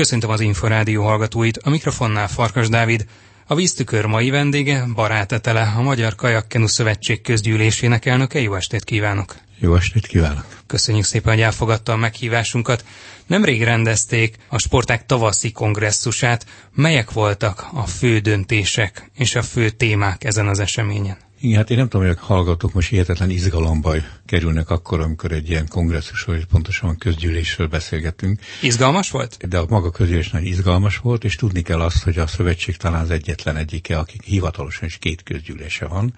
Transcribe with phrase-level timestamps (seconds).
[0.00, 3.06] Köszöntöm az Inforádió hallgatóit, a mikrofonnál Farkas Dávid.
[3.46, 8.40] A víztükör mai vendége Barát Etele, a Magyar Kajakkenu Szövetség közgyűlésének elnöke.
[8.40, 9.36] Jó estét kívánok!
[9.58, 10.44] Jó estét kívánok!
[10.66, 12.84] Köszönjük szépen, hogy elfogadta a meghívásunkat.
[13.26, 16.46] Nemrég rendezték a sporták tavaszi kongresszusát.
[16.74, 21.16] Melyek voltak a fő döntések és a fő témák ezen az eseményen?
[21.42, 23.94] Igen, hát én nem tudom, hogy a hallgatók most hihetetlen izgalomba
[24.26, 28.40] kerülnek akkor, amikor egy ilyen kongresszusról, és pontosan közgyűlésről beszélgetünk.
[28.62, 29.48] Izgalmas volt?
[29.48, 33.00] De a maga közgyűlés nagyon izgalmas volt, és tudni kell azt, hogy a szövetség talán
[33.00, 36.14] az egyetlen egyike, akik hivatalosan is két közgyűlése van.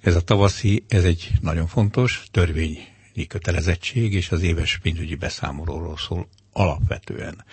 [0.00, 2.86] Ez a tavaszi, ez egy nagyon fontos törvényi
[3.28, 7.44] kötelezettség, és az éves pénzügyi beszámolóról szól alapvetően.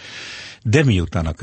[0.63, 1.33] De miután a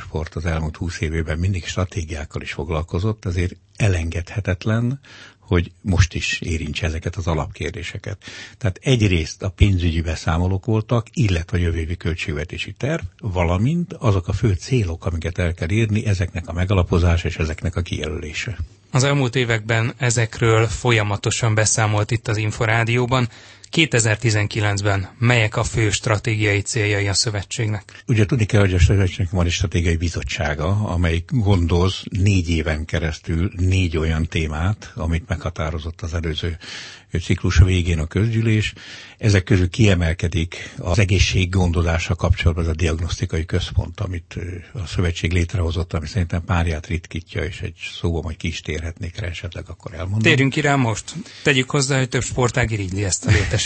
[0.00, 5.00] sport az elmúlt húsz évében mindig stratégiákkal is foglalkozott, azért elengedhetetlen,
[5.38, 8.16] hogy most is érintse ezeket az alapkérdéseket.
[8.58, 14.52] Tehát egyrészt a pénzügyi beszámolók voltak, illetve a jövővi költségvetési terv, valamint azok a fő
[14.52, 18.58] célok, amiket el kell írni, ezeknek a megalapozása és ezeknek a kijelölése.
[18.90, 23.28] Az elmúlt években ezekről folyamatosan beszámolt itt az Inforádióban.
[23.72, 28.02] 2019-ben melyek a fő stratégiai céljai a szövetségnek?
[28.06, 33.50] Ugye tudni kell, hogy a szövetségnek van egy stratégiai bizottsága, amely gondoz négy éven keresztül
[33.56, 36.58] négy olyan témát, amit meghatározott az előző
[37.20, 38.72] ciklus végén a közgyűlés.
[39.18, 44.36] Ezek közül kiemelkedik az egészséggondozása kapcsolatban az a diagnosztikai központ, amit
[44.72, 49.26] a szövetség létrehozott, ami szerintem párját ritkítja, és egy szóba majd ki is térhetnék rá
[49.26, 50.18] esetleg, akkor elmondom.
[50.20, 51.14] Térjünk ki rá most.
[51.42, 53.61] Tegyük hozzá, hogy több sportág irigyli ezt a létesítményt.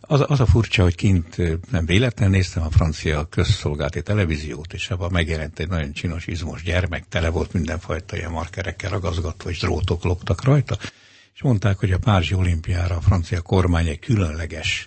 [0.00, 1.36] Az, az a furcsa, hogy kint
[1.70, 7.04] nem véletlen néztem a francia közszolgálati televíziót, és abban megjelent egy nagyon csinos, izmos gyermek,
[7.08, 10.78] tele volt mindenfajta ilyen markerekkel ragazgatva, és drótok loptak rajta
[11.40, 14.86] és mondták, hogy a Párizsi olimpiára a francia kormány egy különleges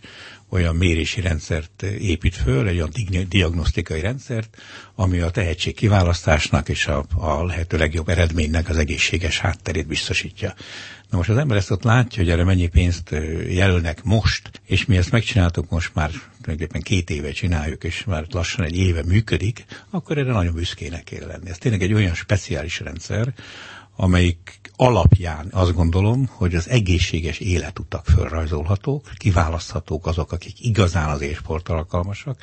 [0.54, 2.92] olyan mérési rendszert épít föl, egy olyan
[3.30, 4.58] diagnosztikai rendszert,
[4.96, 10.54] ami a tehetség kiválasztásnak és a, a lehető legjobb eredménynek az egészséges hátterét biztosítja.
[11.10, 13.10] Na most az ember ezt ott látja, hogy erre mennyi pénzt
[13.50, 16.10] jelölnek most, és mi ezt megcsináltuk most már
[16.42, 21.28] tulajdonképpen két éve csináljuk, és már lassan egy éve működik, akkor erre nagyon büszkének kell
[21.28, 21.50] lenni.
[21.50, 23.34] Ez tényleg egy olyan speciális rendszer,
[23.96, 31.70] amelyik alapján azt gondolom, hogy az egészséges életutak fölrajzolhatók, kiválaszthatók azok, akik igazán az ésport
[31.70, 32.42] alkalmasak,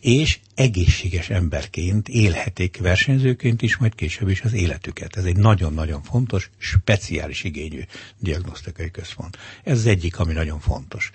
[0.00, 5.16] és egészséges emberként élhetik versenyzőként is, majd később is az életüket.
[5.16, 7.82] Ez egy nagyon-nagyon fontos, speciális igényű
[8.18, 9.38] diagnosztikai központ.
[9.64, 11.10] Ez az egyik, ami nagyon fontos.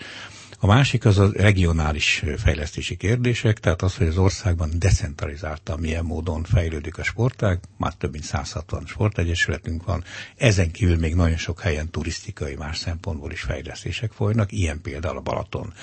[0.60, 6.44] A másik az a regionális fejlesztési kérdések, tehát az, hogy az országban decentralizáltan milyen módon
[6.44, 10.04] fejlődik a sportág, már több mint 160 sportegyesületünk van,
[10.38, 15.22] ezen kívül még nagyon sok helyen turisztikai más szempontból is fejlesztések folynak, ilyen például a
[15.22, 15.74] Balaton,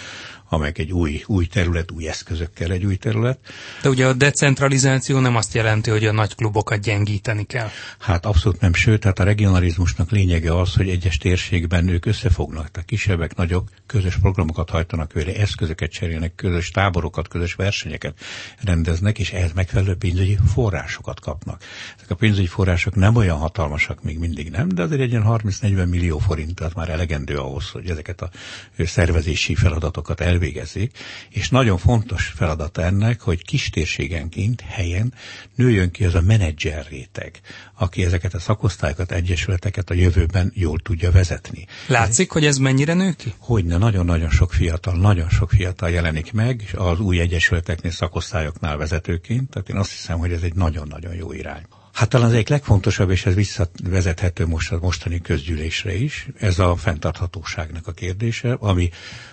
[0.49, 3.39] amely egy új, új terület, új eszközökkel egy új terület.
[3.83, 7.69] De ugye a decentralizáció nem azt jelenti, hogy a nagy klubokat gyengíteni kell.
[7.99, 12.89] Hát abszolút nem, sőt, tehát a regionalizmusnak lényege az, hogy egyes térségben ők összefognak, tehát
[12.89, 18.19] kisebbek, nagyok, közös programokat hajtanak őre, eszközöket cserélnek, közös táborokat, közös versenyeket
[18.61, 21.63] rendeznek, és ehhez megfelelő pénzügyi forrásokat kapnak.
[21.97, 25.89] Ezek a pénzügyi források nem olyan hatalmasak még mindig nem, de azért egy ilyen 30-40
[25.89, 28.31] millió forint, tehát már elegendő ahhoz, hogy ezeket a
[28.79, 30.99] szervezési feladatokat elvégezzék,
[31.29, 35.15] és nagyon fontos feladata ennek, hogy kistérségenként, helyen
[35.55, 37.41] nőjön ki az a menedzser réteg,
[37.75, 41.67] aki ezeket a szakosztályokat, egyesületeket a jövőben jól tudja vezetni.
[41.87, 43.35] Látszik, hogy ez mennyire nő ki?
[43.39, 49.69] Hogyne, nagyon-nagyon sok fiatal, nagyon sok fiatal jelenik meg az új egyesületeknél, szakosztályoknál vezetőként, tehát
[49.69, 51.63] én azt hiszem, hogy ez egy nagyon-nagyon jó irány.
[51.93, 56.77] Hát talán az egyik legfontosabb, és ez visszavezethető most a mostani közgyűlésre is, ez a
[56.77, 58.91] fenntarthatóságnak a kérdése, ami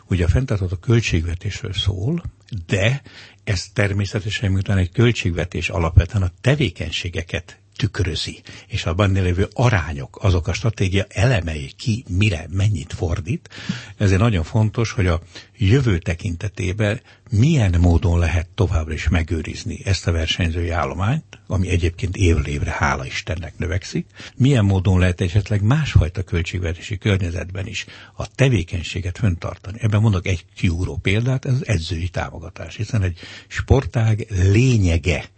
[0.08, 2.24] ugye a fenntartható költségvetésről szól,
[2.68, 3.02] de
[3.44, 10.48] ez természetesen miután egy költségvetés alapvetően a tevékenységeket tükrözi, és a benne lévő arányok, azok
[10.48, 13.50] a stratégia elemei, ki mire, mennyit fordít,
[13.98, 15.22] ezért nagyon fontos, hogy a
[15.58, 22.46] jövő tekintetében milyen módon lehet továbbra is megőrizni ezt a versenyzői állományt, ami egyébként évről
[22.46, 24.06] évre, hála Istennek növekszik,
[24.36, 27.86] milyen módon lehet esetleg másfajta költségvetési környezetben is
[28.16, 29.78] a tevékenységet föntartani.
[29.82, 35.30] Ebben mondok egy kiúró példát, ez az edzői támogatás, hiszen egy sportág lényege,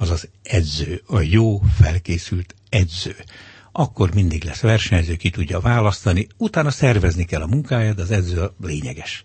[0.00, 3.16] az az edző, a jó felkészült edző.
[3.72, 8.54] Akkor mindig lesz versenyző, ki tudja választani, utána szervezni kell a munkáját, az edző a
[8.60, 9.22] lényeges.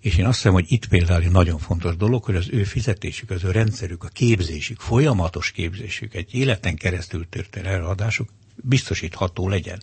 [0.00, 3.30] És én azt hiszem, hogy itt például egy nagyon fontos dolog, hogy az ő fizetésük,
[3.30, 8.28] az ő rendszerük, a képzésük, folyamatos képzésük, egy életen keresztül történő eladásuk
[8.62, 9.82] biztosítható legyen.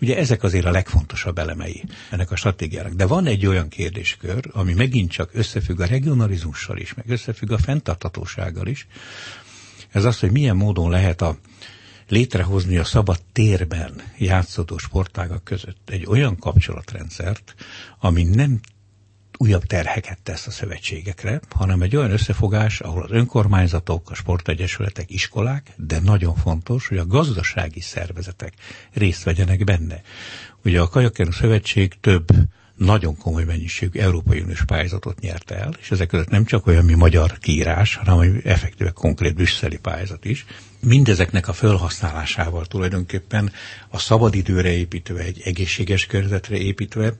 [0.00, 2.92] Ugye ezek azért a legfontosabb elemei ennek a stratégiának.
[2.92, 7.58] De van egy olyan kérdéskör, ami megint csak összefügg a regionalizmussal is, meg összefügg a
[7.58, 8.86] fenntartatósággal is.
[9.92, 11.36] Ez az, hogy milyen módon lehet a
[12.08, 17.54] létrehozni a szabad térben játszódó sportágak között egy olyan kapcsolatrendszert,
[17.98, 18.60] ami nem
[19.38, 25.72] újabb terheket tesz a szövetségekre, hanem egy olyan összefogás, ahol az önkormányzatok, a sportegyesületek, iskolák,
[25.76, 28.52] de nagyon fontos, hogy a gazdasági szervezetek
[28.92, 30.00] részt vegyenek benne.
[30.64, 32.26] Ugye a Kajakkerú Szövetség több
[32.84, 36.94] nagyon komoly mennyiségű Európai Uniós pályázatot nyert el, és ezek között nem csak olyan, mi
[36.94, 40.44] magyar kiírás, hanem hogy effektíve konkrét brüsszeli pályázat is.
[40.80, 43.52] Mindezeknek a felhasználásával tulajdonképpen
[43.88, 47.12] a szabadidőre építve, egy egészséges környezetre építve,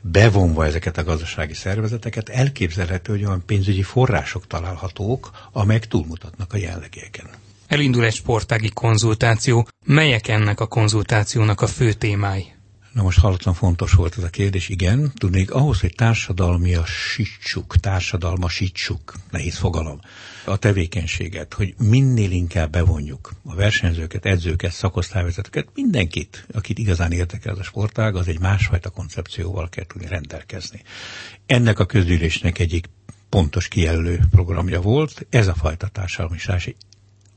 [0.00, 7.26] bevonva ezeket a gazdasági szervezeteket, elképzelhető, hogy olyan pénzügyi források találhatók, amelyek túlmutatnak a jellegéken.
[7.66, 9.68] Elindul egy sportági konzultáció.
[9.84, 12.52] Melyek ennek a konzultációnak a fő témái?
[12.92, 15.12] Na most hallottam, fontos volt ez a kérdés, igen.
[15.14, 20.00] Tudnék, ahhoz, hogy társadalmiasítsuk, társadalmasítsuk, nehéz fogalom,
[20.44, 27.62] a tevékenységet, hogy minél inkább bevonjuk a versenyzőket, edzőket, szakosztályvezetőket, mindenkit, akit igazán érdekel a
[27.62, 30.82] sportág, az egy másfajta koncepcióval kell tudni rendelkezni.
[31.46, 32.88] Ennek a közgyűlésnek egyik
[33.28, 36.38] pontos kijelölő programja volt, ez a fajta társadalmi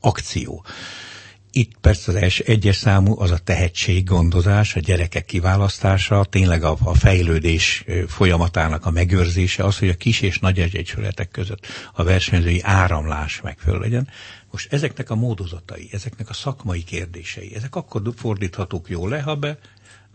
[0.00, 0.64] akció.
[1.56, 6.94] Itt persze az első egyes számú az a tehetséggondozás, a gyerekek kiválasztása, tényleg a, a
[6.94, 13.40] fejlődés folyamatának a megőrzése, az, hogy a kis és nagy egyesületek között a versenyzői áramlás
[13.40, 14.08] megfelelő legyen.
[14.50, 19.58] Most ezeknek a módozatai, ezeknek a szakmai kérdései, ezek akkor fordíthatók jól le, ha be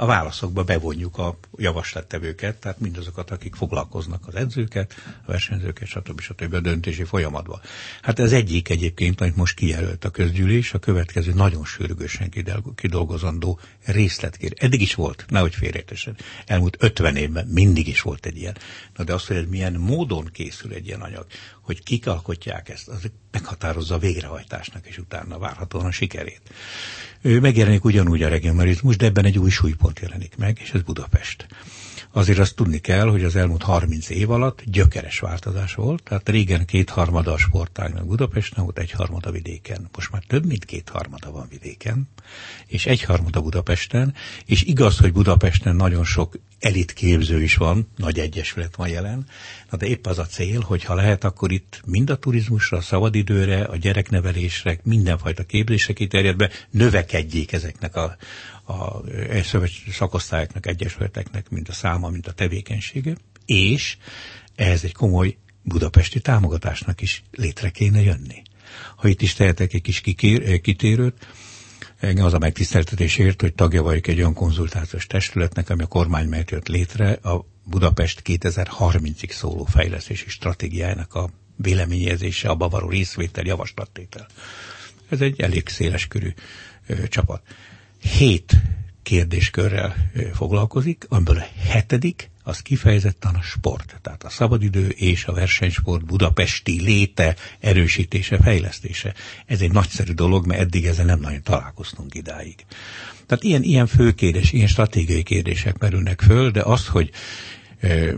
[0.02, 4.94] a válaszokba bevonjuk a javaslattevőket, tehát mindazokat, akik foglalkoznak az edzőket,
[5.26, 6.22] a versenyzőket, stb.
[6.22, 6.54] stb.
[6.54, 7.62] a döntési folyamatba.
[8.02, 12.32] Hát ez egyik egyébként, amit most kijelölt a közgyűlés, a következő nagyon sürgősen
[12.76, 14.54] kidolgozandó részletkér.
[14.56, 16.18] Eddig is volt, nehogy félrejtesen.
[16.46, 18.58] Elmúlt 50 évben mindig is volt egy ilyen.
[18.96, 21.26] Na de az, hogy milyen módon készül egy ilyen anyag,
[21.62, 26.42] hogy kik alkotják ezt, az meghatározza a végrehajtásnak, és utána várhatóan a sikerét.
[27.22, 31.48] Ő megjelenik ugyanúgy a regionalizmus, de ebben egy új súlypont jelenik meg, és ez Budapest.
[32.12, 36.66] Azért azt tudni kell, hogy az elmúlt 30 év alatt gyökeres változás volt, tehát régen
[36.66, 39.90] kétharmada a sportágnak Budapesten volt, egyharmada vidéken.
[39.96, 42.10] Most már több mint kétharmada van vidéken,
[42.66, 44.14] és egyharmada Budapesten,
[44.46, 49.26] és igaz, hogy Budapesten nagyon sok elitképző is van, nagy egyesület van jelen,
[49.70, 52.82] na de épp az a cél, hogy ha lehet, akkor itt mind a turizmusra, a
[52.82, 58.16] szabadidőre, a gyereknevelésre, mindenfajta képzésre kiterjedve növekedjék ezeknek a,
[58.70, 59.02] a
[59.92, 63.98] szakosztályoknak, egyesületeknek, mint a száma, mint a tevékenysége, és
[64.56, 68.42] ehhez egy komoly budapesti támogatásnak is létre kéne jönni.
[68.96, 71.28] Ha itt is tehetek egy kis kikér, kitérőt,
[72.00, 76.50] Engem az a megtiszteltetésért, hogy tagja vagyok egy olyan konzultációs testületnek, ami a kormány mellett
[76.50, 84.28] jött létre, a Budapest 2030-ig szóló fejlesztési stratégiájának a véleményezése, a bavaró részvétel, javaslattétel.
[85.10, 86.34] Ez egy elég széles körű
[86.88, 87.42] ö, csapat.
[88.02, 88.54] Hét
[89.04, 89.96] kérdéskörrel
[90.34, 96.82] foglalkozik, amiből a hetedik az kifejezetten a sport, tehát a szabadidő és a versenysport budapesti
[96.82, 99.14] léte, erősítése, fejlesztése.
[99.46, 102.56] Ez egy nagyszerű dolog, mert eddig ezzel nem nagyon találkoztunk idáig.
[103.26, 107.10] Tehát ilyen, ilyen fő kérdés, ilyen stratégiai kérdések merülnek föl, de az, hogy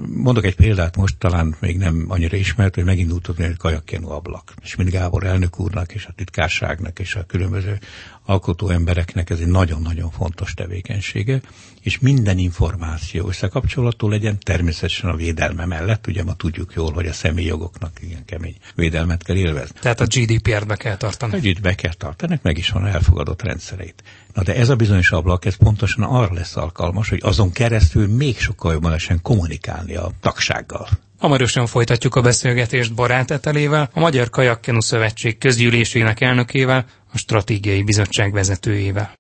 [0.07, 4.53] Mondok egy példát most, talán még nem annyira ismert, hogy megindult egy kajakkenu ablak.
[4.63, 7.79] És mind Gábor elnök úrnak, és a titkárságnak, és a különböző
[8.25, 11.41] alkotó embereknek ez egy nagyon-nagyon fontos tevékenysége,
[11.81, 17.13] és minden információ összekapcsolatú legyen, természetesen a védelme mellett, ugye ma tudjuk jól, hogy a
[17.13, 19.79] személyi jogoknak igen kemény védelmet kell élvezni.
[19.79, 21.33] Tehát a GDPR-t be kell tartani.
[21.33, 24.03] A GDPR be kell tartani, meg is van elfogadott rendszereit.
[24.33, 28.39] Na de ez a bizonyos ablak, ez pontosan arra lesz alkalmas, hogy azon keresztül még
[28.39, 30.87] sokkal jobban lesen kommunikálni a tagsággal.
[31.19, 38.33] Hamarosan folytatjuk a beszélgetést Barát Etelével, a Magyar Kajakkenu Szövetség közgyűlésének elnökével, a Stratégiai Bizottság
[38.33, 39.09] vezetőjével.